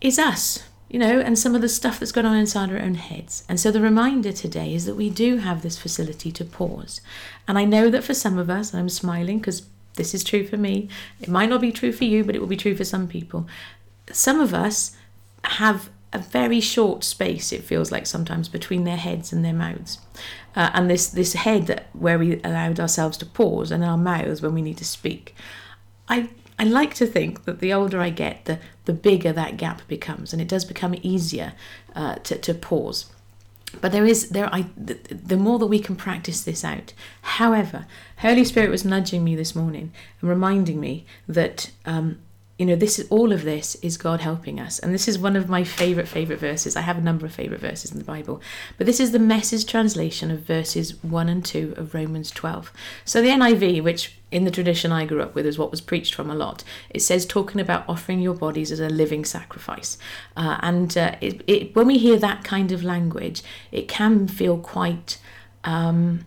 is 0.00 0.18
us 0.18 0.62
you 0.88 1.00
know, 1.00 1.18
and 1.18 1.36
some 1.36 1.54
of 1.54 1.62
the 1.62 1.68
stuff 1.68 1.98
that's 1.98 2.12
going 2.12 2.26
on 2.26 2.36
inside 2.36 2.70
our 2.70 2.78
own 2.78 2.94
heads. 2.94 3.44
And 3.48 3.58
so 3.58 3.70
the 3.70 3.80
reminder 3.80 4.32
today 4.32 4.72
is 4.72 4.84
that 4.86 4.94
we 4.94 5.10
do 5.10 5.38
have 5.38 5.62
this 5.62 5.76
facility 5.76 6.30
to 6.32 6.44
pause. 6.44 7.00
And 7.48 7.58
I 7.58 7.64
know 7.64 7.90
that 7.90 8.04
for 8.04 8.14
some 8.14 8.38
of 8.38 8.48
us, 8.48 8.72
I'm 8.72 8.88
smiling 8.88 9.38
because 9.38 9.62
this 9.96 10.14
is 10.14 10.22
true 10.22 10.46
for 10.46 10.56
me. 10.56 10.88
It 11.20 11.28
might 11.28 11.48
not 11.48 11.60
be 11.60 11.72
true 11.72 11.92
for 11.92 12.04
you, 12.04 12.24
but 12.24 12.34
it 12.34 12.38
will 12.38 12.46
be 12.46 12.56
true 12.56 12.76
for 12.76 12.84
some 12.84 13.08
people. 13.08 13.46
Some 14.12 14.40
of 14.40 14.54
us 14.54 14.96
have 15.44 15.90
a 16.12 16.18
very 16.18 16.60
short 16.60 17.04
space 17.04 17.52
it 17.52 17.62
feels 17.62 17.92
like 17.92 18.06
sometimes 18.06 18.48
between 18.48 18.84
their 18.84 18.96
heads 18.96 19.32
and 19.32 19.44
their 19.44 19.52
mouths 19.52 19.98
uh, 20.54 20.70
and 20.72 20.88
this 20.88 21.08
this 21.08 21.34
head 21.34 21.66
that, 21.66 21.86
where 21.92 22.18
we 22.18 22.40
allowed 22.42 22.80
ourselves 22.80 23.18
to 23.18 23.26
pause 23.26 23.70
and 23.70 23.84
our 23.84 23.98
mouths 23.98 24.40
when 24.40 24.54
we 24.54 24.62
need 24.62 24.78
to 24.78 24.84
speak 24.84 25.34
i 26.08 26.28
i 26.58 26.64
like 26.64 26.94
to 26.94 27.06
think 27.06 27.44
that 27.44 27.58
the 27.58 27.72
older 27.72 28.00
i 28.00 28.08
get 28.08 28.44
the 28.46 28.58
the 28.86 28.92
bigger 28.92 29.32
that 29.32 29.56
gap 29.56 29.86
becomes 29.88 30.32
and 30.32 30.40
it 30.40 30.48
does 30.48 30.64
become 30.64 30.94
easier 31.02 31.52
uh, 31.94 32.14
to, 32.16 32.38
to 32.38 32.54
pause 32.54 33.12
but 33.80 33.92
there 33.92 34.04
is 34.04 34.30
there 34.30 34.52
i 34.52 34.66
the, 34.76 34.94
the 35.10 35.36
more 35.36 35.58
that 35.58 35.66
we 35.66 35.78
can 35.78 35.96
practice 35.96 36.42
this 36.42 36.64
out. 36.64 36.92
However 37.22 37.86
holy 38.18 38.44
spirit 38.44 38.70
was 38.70 38.84
nudging 38.84 39.24
me 39.24 39.36
this 39.36 39.54
morning 39.54 39.92
and 40.20 40.30
reminding 40.30 40.80
me 40.80 41.06
that 41.28 41.70
um, 41.84 42.18
you 42.58 42.64
know 42.64 42.76
this 42.76 42.98
is 42.98 43.06
all 43.10 43.32
of 43.32 43.44
this 43.44 43.74
is 43.76 43.96
god 43.96 44.20
helping 44.20 44.58
us. 44.58 44.78
And 44.78 44.94
this 44.94 45.08
is 45.08 45.18
one 45.18 45.36
of 45.36 45.48
my 45.48 45.62
favorite 45.62 46.08
favorite 46.08 46.38
verses. 46.38 46.74
I 46.74 46.80
have 46.80 46.96
a 46.98 47.02
number 47.02 47.26
of 47.26 47.32
favorite 47.32 47.60
verses 47.60 47.92
in 47.92 47.98
the 47.98 48.04
bible. 48.04 48.40
But 48.78 48.86
this 48.86 49.00
is 49.00 49.12
the 49.12 49.18
message 49.18 49.66
translation 49.66 50.30
of 50.30 50.40
verses 50.40 51.02
1 51.04 51.28
and 51.28 51.44
2 51.44 51.74
of 51.76 51.94
romans 51.94 52.30
12 52.30 52.72
so 53.04 53.20
the 53.20 53.28
niv 53.28 53.82
which 53.82 54.16
in 54.30 54.44
the 54.44 54.50
tradition 54.50 54.90
i 54.90 55.04
grew 55.04 55.22
up 55.22 55.34
with 55.34 55.46
is 55.46 55.58
what 55.58 55.70
was 55.70 55.80
preached 55.80 56.14
from 56.14 56.30
a 56.30 56.34
lot. 56.34 56.64
It 56.90 57.00
says 57.00 57.26
talking 57.26 57.60
about 57.60 57.84
offering 57.88 58.20
your 58.20 58.34
bodies 58.34 58.72
as 58.72 58.80
a 58.80 58.88
living 58.88 59.24
sacrifice. 59.24 59.98
Uh, 60.36 60.58
and 60.60 60.96
uh, 60.96 61.16
it, 61.20 61.42
it, 61.46 61.76
when 61.76 61.86
we 61.86 61.98
hear 61.98 62.18
that 62.18 62.42
kind 62.42 62.72
of 62.72 62.82
language 62.82 63.42
it 63.70 63.86
can 63.88 64.26
feel 64.28 64.58
quite 64.58 65.18
um, 65.64 66.24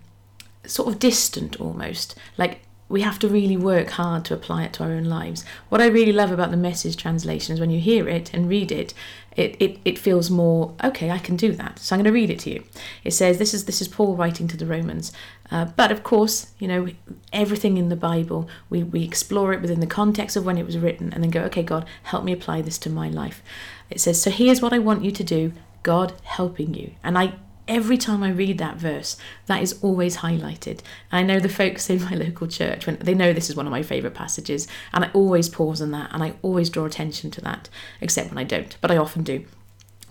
sort 0.66 0.88
of 0.88 1.00
distant 1.00 1.60
almost. 1.60 2.16
Like 2.38 2.62
we 2.90 3.02
have 3.02 3.20
to 3.20 3.30
really 3.30 3.56
work 3.56 3.92
hard 3.92 4.26
to 4.26 4.34
apply 4.34 4.64
it 4.64 4.74
to 4.74 4.84
our 4.84 4.92
own 4.92 5.06
lives. 5.06 5.46
What 5.70 5.80
I 5.80 5.86
really 5.86 6.12
love 6.12 6.32
about 6.32 6.50
the 6.50 6.58
message 6.58 6.98
translation 6.98 7.54
is 7.54 7.60
when 7.60 7.70
you 7.70 7.80
hear 7.80 8.10
it 8.10 8.34
and 8.34 8.50
read 8.50 8.72
it, 8.72 8.96
it, 9.36 9.56
it, 9.60 9.80
it 9.86 10.00
feels 10.00 10.32
more 10.32 10.74
okay. 10.84 11.12
I 11.12 11.20
can 11.20 11.36
do 11.36 11.52
that. 11.54 11.78
So 11.80 11.96
I'm 11.96 12.00
going 12.00 12.12
to 12.12 12.20
read 12.20 12.32
it 12.32 12.40
to 12.40 12.50
you. 12.50 12.64
It 13.04 13.12
says 13.12 13.38
this 13.38 13.54
is 13.54 13.66
this 13.66 13.80
is 13.80 13.88
Paul 13.88 14.16
writing 14.16 14.48
to 14.50 14.58
the 14.58 14.66
Romans, 14.66 15.14
uh, 15.52 15.66
but 15.66 15.92
of 15.92 16.04
course 16.04 16.52
you 16.58 16.68
know 16.68 16.88
everything 17.32 17.78
in 17.78 17.90
the 17.90 17.96
Bible 17.96 18.50
we 18.70 18.84
we 18.84 19.04
explore 19.04 19.54
it 19.54 19.62
within 19.62 19.80
the 19.80 19.88
context 19.88 20.36
of 20.36 20.46
when 20.46 20.58
it 20.58 20.66
was 20.66 20.78
written 20.78 21.14
and 21.14 21.24
then 21.24 21.32
go 21.32 21.42
okay 21.44 21.64
God 21.64 21.86
help 22.04 22.24
me 22.24 22.34
apply 22.34 22.64
this 22.64 22.80
to 22.80 22.90
my 22.90 23.08
life. 23.08 23.44
It 23.90 24.02
says 24.02 24.22
so 24.22 24.32
here's 24.32 24.62
what 24.62 24.74
I 24.74 24.80
want 24.80 25.06
you 25.06 25.12
to 25.12 25.24
do. 25.24 25.54
God 25.84 26.14
helping 26.24 26.74
you, 26.74 26.92
and 27.04 27.18
I 27.18 27.36
every 27.70 27.98
time 27.98 28.24
I 28.24 28.30
read 28.30 28.58
that 28.58 28.76
verse, 28.76 29.16
that 29.46 29.62
is 29.62 29.80
always 29.82 30.18
highlighted. 30.18 30.80
I 31.12 31.24
know 31.24 31.40
the 31.40 31.48
folks 31.48 31.90
in 31.90 32.04
my 32.04 32.14
local 32.16 32.48
church, 32.48 32.86
when 32.86 32.98
they 32.98 33.14
know 33.14 33.32
this 33.32 33.50
is 33.50 33.56
one 33.56 33.68
of 33.68 33.72
my 33.72 33.84
favourite 33.84 34.16
passages, 34.16 34.68
and 34.92 35.06
I 35.06 35.12
always 35.14 35.48
pause 35.48 35.82
on 35.82 35.92
that 35.92 36.10
and 36.12 36.22
I 36.22 36.34
always 36.42 36.70
draw 36.70 36.86
attention 36.86 37.32
to 37.32 37.42
that, 37.42 37.70
except 38.02 38.30
when 38.30 38.38
I 38.40 38.44
don't, 38.44 38.76
but 38.82 38.92
I 38.92 38.98
often 38.98 39.24
do. 39.24 39.46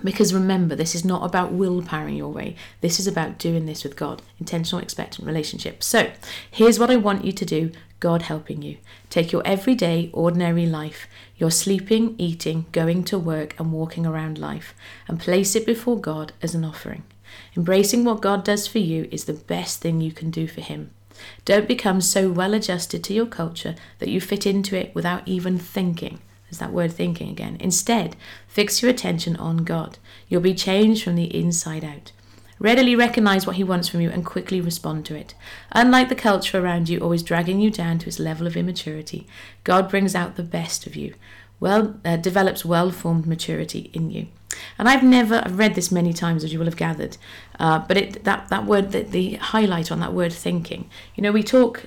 Because 0.03 0.33
remember, 0.33 0.77
this 0.77 0.95
is 0.95 1.05
not 1.05 1.25
about 1.25 1.53
willpowering 1.53 2.17
your 2.17 2.29
way. 2.29 2.55
This 2.81 3.01
is 3.01 3.09
about 3.09 3.37
doing 3.39 3.67
this 3.67 3.83
with 3.83 3.97
God, 3.97 4.23
intentional, 4.39 4.81
expectant 4.81 5.27
relationship. 5.27 5.83
So, 5.83 6.13
here's 6.49 6.79
what 6.79 6.91
I 6.91 6.97
want 6.97 7.25
you 7.25 7.33
to 7.33 7.45
do 7.45 7.73
God 7.99 8.23
helping 8.23 8.63
you. 8.63 8.77
Take 9.11 9.33
your 9.33 9.43
everyday, 9.45 10.09
ordinary 10.13 10.67
life, 10.67 11.09
your 11.37 11.51
sleeping, 11.51 12.15
eating, 12.17 12.67
going 12.71 13.03
to 13.05 13.19
work, 13.19 13.59
and 13.59 13.73
walking 13.73 14.07
around 14.07 14.39
life, 14.39 14.73
and 15.09 15.19
place 15.19 15.57
it 15.57 15.67
before 15.67 15.99
God 15.99 16.33
as 16.41 16.55
an 16.55 16.65
offering. 16.65 17.03
Embracing 17.57 18.05
what 18.05 18.21
God 18.21 18.45
does 18.45 18.67
for 18.67 18.79
you 18.79 19.09
is 19.11 19.25
the 19.25 19.33
best 19.33 19.81
thing 19.81 20.01
you 20.01 20.13
can 20.13 20.31
do 20.31 20.47
for 20.47 20.61
Him. 20.61 20.91
Don't 21.45 21.69
become 21.69 22.01
so 22.01 22.31
well 22.31 22.55
adjusted 22.55 23.03
to 23.05 23.15
your 23.15 23.27
culture 23.27 23.75
that 23.99 24.09
you 24.09 24.21
fit 24.21 24.47
into 24.47 24.77
it 24.77 24.95
without 24.95 25.27
even 25.27 25.59
thinking. 25.59 26.21
There's 26.45 26.59
that 26.59 26.73
word 26.73 26.93
thinking 26.93 27.29
again. 27.29 27.57
Instead, 27.61 28.17
fix 28.47 28.81
your 28.81 28.91
attention 28.91 29.37
on 29.37 29.59
God. 29.59 29.99
You'll 30.29 30.41
be 30.41 30.55
changed 30.55 31.05
from 31.05 31.17
the 31.17 31.35
inside 31.37 31.85
out. 31.85 32.13
Readily 32.61 32.97
recognize 32.97 33.47
what 33.47 33.57
He 33.57 33.65
wants 33.65 33.89
from 33.89 34.01
you 34.01 34.11
and 34.11 34.25
quickly 34.25 34.61
respond 34.61 35.05
to 35.07 35.15
it. 35.15 35.35
Unlike 35.73 36.09
the 36.09 36.15
culture 36.17 36.59
around 36.59 36.89
you 36.89 36.99
always 36.99 37.23
dragging 37.23 37.61
you 37.61 37.71
down 37.71 37.99
to 38.01 38.09
its 38.09 38.19
level 38.19 38.47
of 38.47 38.57
immaturity, 38.57 39.27
God 39.63 39.89
brings 39.89 40.15
out 40.15 40.37
the 40.37 40.43
best 40.43 40.87
of 40.87 40.97
you, 40.97 41.15
well, 41.61 41.99
uh, 42.05 42.17
develops 42.17 42.65
well 42.65 42.91
formed 42.91 43.27
maturity 43.27 43.91
in 43.93 44.11
you. 44.11 44.29
And 44.79 44.89
I've 44.89 45.03
never 45.03 45.43
I've 45.45 45.59
read 45.59 45.75
this 45.75 45.93
many 45.93 46.13
times, 46.13 46.45
as 46.45 46.53
you 46.53 46.59
will 46.59 46.67
have 46.67 46.77
gathered, 46.77 47.17
uh, 47.59 47.81
but 47.81 47.97
it 47.97 48.25
that 48.25 48.49
that 48.49 48.65
word 48.65 48.93
the, 48.93 49.03
the 49.03 49.35
highlight 49.35 49.93
on 49.93 50.01
that 50.01 50.13
word 50.13 50.33
thinking. 50.33 50.89
You 51.15 51.23
know, 51.23 51.33
we 51.33 51.43
talk 51.43 51.87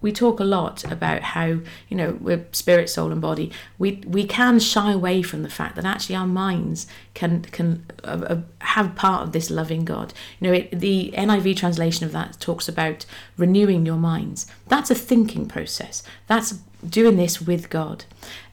we 0.00 0.12
talk 0.12 0.40
a 0.40 0.44
lot 0.44 0.90
about 0.90 1.22
how 1.22 1.46
you 1.88 1.96
know 1.96 2.16
we're 2.20 2.46
spirit 2.52 2.88
soul 2.88 3.12
and 3.12 3.20
body 3.20 3.52
we 3.78 4.02
we 4.06 4.24
can 4.24 4.58
shy 4.58 4.92
away 4.92 5.22
from 5.22 5.42
the 5.42 5.50
fact 5.50 5.76
that 5.76 5.84
actually 5.84 6.16
our 6.16 6.26
minds 6.26 6.86
can 7.14 7.42
can 7.42 7.84
uh, 8.04 8.24
uh, 8.26 8.40
have 8.60 8.94
part 8.94 9.22
of 9.22 9.32
this 9.32 9.50
loving 9.50 9.84
god 9.84 10.12
you 10.38 10.48
know 10.48 10.54
it, 10.54 10.70
the 10.78 11.12
niv 11.16 11.56
translation 11.56 12.06
of 12.06 12.12
that 12.12 12.38
talks 12.40 12.68
about 12.68 13.04
renewing 13.36 13.84
your 13.84 13.96
minds 13.96 14.46
that's 14.68 14.90
a 14.90 14.94
thinking 14.94 15.46
process 15.46 16.02
that's 16.26 16.60
doing 16.88 17.16
this 17.16 17.40
with 17.40 17.70
god 17.70 18.04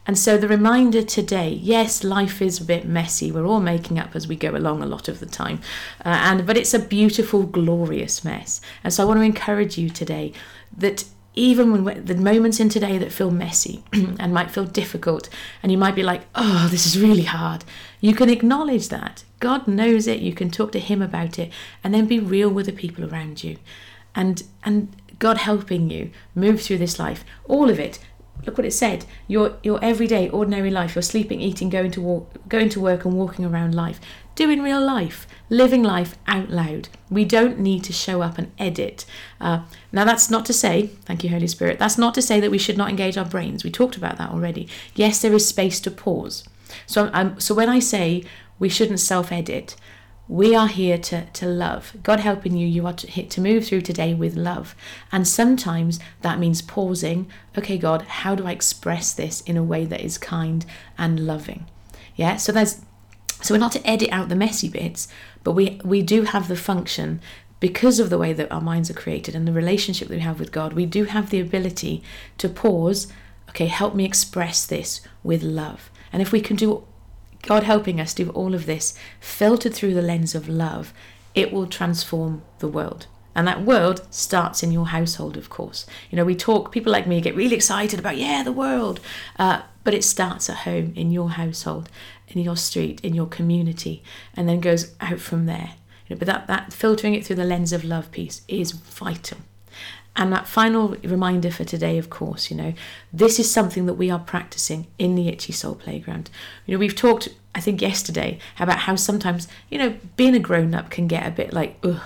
and 0.08 0.18
so 0.18 0.38
the 0.38 0.48
reminder 0.48 1.02
today, 1.02 1.50
yes, 1.50 2.02
life 2.02 2.40
is 2.40 2.58
a 2.58 2.64
bit 2.64 2.86
messy. 2.86 3.30
We're 3.30 3.44
all 3.44 3.60
making 3.60 3.98
up 3.98 4.16
as 4.16 4.26
we 4.26 4.36
go 4.36 4.56
along 4.56 4.82
a 4.82 4.86
lot 4.86 5.06
of 5.06 5.20
the 5.20 5.26
time, 5.26 5.60
uh, 6.02 6.08
and 6.08 6.46
but 6.46 6.56
it's 6.56 6.72
a 6.72 6.78
beautiful, 6.78 7.42
glorious 7.42 8.24
mess. 8.24 8.62
And 8.82 8.90
so 8.90 9.02
I 9.02 9.06
want 9.06 9.18
to 9.18 9.24
encourage 9.24 9.76
you 9.76 9.90
today 9.90 10.32
that 10.74 11.04
even 11.34 11.84
when 11.84 12.06
the 12.06 12.14
moments 12.14 12.58
in 12.58 12.70
today 12.70 12.96
that 12.96 13.12
feel 13.12 13.30
messy 13.30 13.84
and 13.92 14.32
might 14.32 14.50
feel 14.50 14.64
difficult, 14.64 15.28
and 15.62 15.70
you 15.70 15.76
might 15.76 15.94
be 15.94 16.02
like, 16.02 16.22
oh, 16.34 16.68
this 16.70 16.86
is 16.86 16.98
really 16.98 17.24
hard, 17.24 17.66
you 18.00 18.14
can 18.14 18.30
acknowledge 18.30 18.88
that. 18.88 19.24
God 19.40 19.68
knows 19.68 20.06
it. 20.06 20.20
You 20.20 20.32
can 20.32 20.50
talk 20.50 20.72
to 20.72 20.80
Him 20.80 21.02
about 21.02 21.38
it, 21.38 21.52
and 21.84 21.92
then 21.92 22.06
be 22.06 22.18
real 22.18 22.48
with 22.48 22.64
the 22.64 22.72
people 22.72 23.04
around 23.04 23.44
you, 23.44 23.58
and 24.14 24.42
and 24.64 24.88
God 25.18 25.36
helping 25.36 25.90
you 25.90 26.12
move 26.34 26.62
through 26.62 26.78
this 26.78 26.98
life, 26.98 27.26
all 27.46 27.68
of 27.68 27.78
it 27.78 27.98
look 28.46 28.58
what 28.58 28.66
it 28.66 28.72
said. 28.72 29.04
Your 29.26 29.56
your 29.62 29.82
everyday 29.82 30.28
ordinary 30.28 30.70
life 30.70 30.94
your 30.94 31.02
sleeping 31.02 31.40
eating 31.40 31.68
going 31.68 31.90
to 31.92 32.00
walk 32.00 32.48
going 32.48 32.68
to 32.70 32.80
work 32.80 33.04
and 33.04 33.14
walking 33.14 33.44
around 33.44 33.74
life. 33.74 34.00
Doing 34.34 34.62
real 34.62 34.84
life. 34.84 35.26
Living 35.50 35.82
life 35.82 36.16
out 36.26 36.50
loud. 36.50 36.88
We 37.10 37.24
don't 37.24 37.58
need 37.58 37.84
to 37.84 37.92
show 37.92 38.22
up 38.22 38.38
and 38.38 38.52
edit. 38.58 39.04
Uh, 39.40 39.62
now 39.92 40.04
that's 40.04 40.30
not 40.30 40.46
to 40.46 40.52
say 40.52 40.86
thank 41.04 41.24
you 41.24 41.30
holy 41.30 41.46
spirit 41.46 41.78
that's 41.78 41.98
not 41.98 42.14
to 42.14 42.22
say 42.22 42.40
that 42.40 42.50
we 42.50 42.58
should 42.58 42.78
not 42.78 42.90
engage 42.90 43.16
our 43.16 43.24
brains. 43.24 43.64
We 43.64 43.70
talked 43.70 43.96
about 43.96 44.18
that 44.18 44.30
already. 44.30 44.68
Yes 44.94 45.20
there 45.20 45.34
is 45.34 45.46
space 45.46 45.80
to 45.80 45.90
pause. 45.90 46.44
So 46.86 47.10
um, 47.12 47.38
so 47.40 47.54
when 47.54 47.68
i 47.68 47.78
say 47.78 48.24
we 48.58 48.68
shouldn't 48.68 49.00
self 49.00 49.32
edit 49.32 49.76
we 50.28 50.54
are 50.54 50.68
here 50.68 50.98
to, 50.98 51.24
to 51.24 51.46
love. 51.46 51.94
God 52.02 52.20
helping 52.20 52.56
you, 52.56 52.66
you 52.66 52.86
are 52.86 52.92
to, 52.92 53.26
to 53.26 53.40
move 53.40 53.66
through 53.66 53.80
today 53.80 54.14
with 54.14 54.36
love. 54.36 54.74
And 55.10 55.26
sometimes 55.26 55.98
that 56.20 56.38
means 56.38 56.60
pausing. 56.60 57.30
Okay, 57.56 57.78
God, 57.78 58.02
how 58.02 58.34
do 58.34 58.46
I 58.46 58.52
express 58.52 59.14
this 59.14 59.40
in 59.42 59.56
a 59.56 59.64
way 59.64 59.86
that 59.86 60.02
is 60.02 60.18
kind 60.18 60.66
and 60.98 61.26
loving? 61.26 61.66
Yeah, 62.14 62.36
so 62.36 62.52
there's 62.52 62.82
so 63.40 63.54
we're 63.54 63.60
not 63.60 63.72
to 63.72 63.86
edit 63.88 64.10
out 64.10 64.28
the 64.28 64.34
messy 64.34 64.68
bits, 64.68 65.08
but 65.44 65.52
we 65.52 65.80
we 65.84 66.02
do 66.02 66.24
have 66.24 66.48
the 66.48 66.56
function 66.56 67.20
because 67.60 67.98
of 67.98 68.10
the 68.10 68.18
way 68.18 68.32
that 68.32 68.50
our 68.52 68.60
minds 68.60 68.90
are 68.90 68.94
created 68.94 69.34
and 69.34 69.46
the 69.46 69.52
relationship 69.52 70.08
that 70.08 70.14
we 70.14 70.20
have 70.20 70.38
with 70.38 70.52
God, 70.52 70.74
we 70.74 70.86
do 70.86 71.04
have 71.04 71.30
the 71.30 71.40
ability 71.40 72.02
to 72.38 72.48
pause, 72.48 73.08
okay, 73.48 73.66
help 73.66 73.94
me 73.94 74.04
express 74.04 74.64
this 74.64 75.00
with 75.24 75.42
love. 75.42 75.90
And 76.12 76.22
if 76.22 76.30
we 76.30 76.40
can 76.40 76.56
do 76.56 76.86
God 77.42 77.62
helping 77.62 78.00
us 78.00 78.14
do 78.14 78.30
all 78.30 78.54
of 78.54 78.66
this, 78.66 78.94
filtered 79.20 79.74
through 79.74 79.94
the 79.94 80.02
lens 80.02 80.34
of 80.34 80.48
love, 80.48 80.92
it 81.34 81.52
will 81.52 81.66
transform 81.66 82.42
the 82.58 82.68
world. 82.68 83.06
And 83.34 83.46
that 83.46 83.62
world 83.62 84.02
starts 84.12 84.64
in 84.64 84.72
your 84.72 84.86
household, 84.86 85.36
of 85.36 85.48
course. 85.48 85.86
You 86.10 86.16
know, 86.16 86.24
we 86.24 86.34
talk, 86.34 86.72
people 86.72 86.90
like 86.90 87.06
me 87.06 87.20
get 87.20 87.36
really 87.36 87.54
excited 87.54 88.00
about, 88.00 88.16
yeah, 88.16 88.42
the 88.42 88.50
world. 88.50 88.98
Uh, 89.38 89.62
but 89.84 89.94
it 89.94 90.02
starts 90.02 90.50
at 90.50 90.56
home, 90.58 90.92
in 90.96 91.12
your 91.12 91.30
household, 91.30 91.88
in 92.26 92.40
your 92.40 92.56
street, 92.56 93.00
in 93.02 93.14
your 93.14 93.26
community, 93.26 94.02
and 94.34 94.48
then 94.48 94.60
goes 94.60 94.94
out 95.00 95.20
from 95.20 95.46
there. 95.46 95.74
You 96.08 96.16
know, 96.16 96.18
but 96.18 96.26
that, 96.26 96.46
that 96.48 96.72
filtering 96.72 97.14
it 97.14 97.24
through 97.24 97.36
the 97.36 97.44
lens 97.44 97.72
of 97.72 97.84
love 97.84 98.10
piece 98.10 98.42
is 98.48 98.72
vital. 98.72 99.38
And 100.18 100.32
that 100.32 100.48
final 100.48 100.96
reminder 101.04 101.48
for 101.48 101.62
today, 101.62 101.96
of 101.96 102.10
course, 102.10 102.50
you 102.50 102.56
know, 102.56 102.74
this 103.12 103.38
is 103.38 103.48
something 103.48 103.86
that 103.86 103.94
we 103.94 104.10
are 104.10 104.18
practicing 104.18 104.88
in 104.98 105.14
the 105.14 105.28
Itchy 105.28 105.52
Soul 105.52 105.76
Playground. 105.76 106.28
You 106.66 106.74
know, 106.74 106.80
we've 106.80 106.96
talked, 106.96 107.28
I 107.54 107.60
think, 107.60 107.80
yesterday 107.80 108.40
about 108.58 108.80
how 108.80 108.96
sometimes, 108.96 109.46
you 109.70 109.78
know, 109.78 109.96
being 110.16 110.34
a 110.34 110.40
grown 110.40 110.74
up 110.74 110.90
can 110.90 111.06
get 111.06 111.24
a 111.24 111.30
bit 111.30 111.52
like, 111.52 111.78
ugh. 111.84 112.02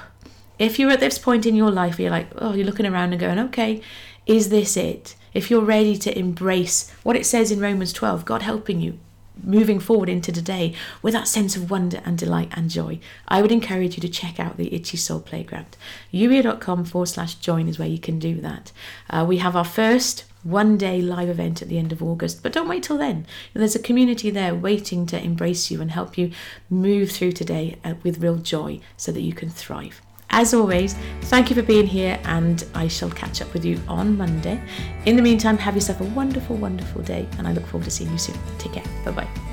If 0.58 0.78
you're 0.78 0.90
at 0.90 1.00
this 1.00 1.18
point 1.18 1.46
in 1.46 1.56
your 1.56 1.70
life 1.70 1.96
where 1.96 2.02
you're 2.02 2.10
like, 2.10 2.28
oh, 2.36 2.52
you're 2.52 2.66
looking 2.66 2.86
around 2.86 3.12
and 3.12 3.20
going, 3.20 3.38
okay, 3.38 3.80
is 4.26 4.50
this 4.50 4.76
it? 4.76 5.16
If 5.32 5.50
you're 5.50 5.64
ready 5.64 5.96
to 5.96 6.16
embrace 6.16 6.90
what 7.02 7.16
it 7.16 7.24
says 7.24 7.50
in 7.50 7.60
Romans 7.60 7.94
12, 7.94 8.26
God 8.26 8.42
helping 8.42 8.82
you, 8.82 8.98
moving 9.42 9.80
forward 9.80 10.08
into 10.08 10.32
today 10.32 10.74
with 11.00 11.14
that 11.14 11.28
sense 11.28 11.56
of 11.56 11.70
wonder 11.70 12.00
and 12.04 12.18
delight 12.18 12.50
and 12.52 12.70
joy, 12.70 12.98
I 13.28 13.42
would 13.42 13.52
encourage 13.52 13.96
you 13.96 14.00
to 14.02 14.08
check 14.08 14.38
out 14.38 14.56
the 14.56 14.74
Itchy 14.74 14.96
Soul 14.96 15.20
Playground. 15.20 15.76
youier.com 16.12 16.84
forward 16.84 17.06
slash 17.06 17.34
join 17.36 17.68
is 17.68 17.78
where 17.78 17.88
you 17.88 17.98
can 17.98 18.18
do 18.18 18.40
that. 18.40 18.72
Uh, 19.10 19.24
we 19.26 19.38
have 19.38 19.56
our 19.56 19.64
first 19.64 20.24
one 20.42 20.76
day 20.76 21.00
live 21.00 21.28
event 21.28 21.62
at 21.62 21.68
the 21.68 21.78
end 21.78 21.92
of 21.92 22.02
August, 22.02 22.42
but 22.42 22.52
don't 22.52 22.68
wait 22.68 22.82
till 22.82 22.98
then. 22.98 23.26
There's 23.54 23.76
a 23.76 23.80
community 23.80 24.30
there 24.30 24.54
waiting 24.54 25.06
to 25.06 25.22
embrace 25.22 25.70
you 25.70 25.80
and 25.80 25.90
help 25.90 26.18
you 26.18 26.32
move 26.68 27.10
through 27.12 27.32
today 27.32 27.78
uh, 27.84 27.94
with 28.02 28.22
real 28.22 28.36
joy 28.36 28.80
so 28.96 29.12
that 29.12 29.20
you 29.20 29.32
can 29.32 29.50
thrive. 29.50 30.02
As 30.34 30.54
always, 30.54 30.94
thank 31.22 31.50
you 31.50 31.56
for 31.56 31.62
being 31.62 31.86
here, 31.86 32.18
and 32.24 32.64
I 32.74 32.88
shall 32.88 33.10
catch 33.10 33.42
up 33.42 33.52
with 33.52 33.66
you 33.66 33.78
on 33.86 34.16
Monday. 34.16 34.60
In 35.04 35.16
the 35.16 35.22
meantime, 35.22 35.58
have 35.58 35.74
yourself 35.74 36.00
a 36.00 36.04
wonderful, 36.04 36.56
wonderful 36.56 37.02
day, 37.02 37.28
and 37.36 37.46
I 37.46 37.52
look 37.52 37.66
forward 37.66 37.84
to 37.84 37.90
seeing 37.90 38.10
you 38.10 38.18
soon. 38.18 38.36
Take 38.58 38.72
care. 38.72 39.04
Bye 39.04 39.10
bye. 39.12 39.51